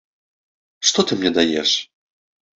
Што 0.91 1.05
ты 1.11 1.19
мне 1.21 1.31
даеш?! 1.37 1.71